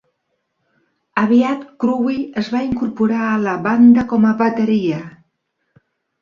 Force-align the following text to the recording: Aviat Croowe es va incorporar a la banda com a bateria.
Aviat 1.23 1.67
Croowe 1.83 2.15
es 2.43 2.49
va 2.55 2.61
incorporar 2.69 3.19
a 3.27 3.37
la 3.43 3.55
banda 3.69 4.07
com 4.15 4.27
a 4.31 4.33
bateria. 4.41 5.05